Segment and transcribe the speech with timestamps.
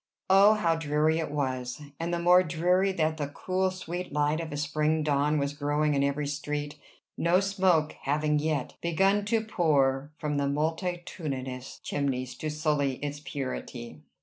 [0.31, 1.79] Oh, how dreary it was!
[1.99, 5.93] and the more dreary that the cool, sweet light of a spring dawn was growing
[5.93, 6.79] in every street,
[7.19, 14.01] no smoke having yet begun to pour from the multitudinous chimneys to sully its purity!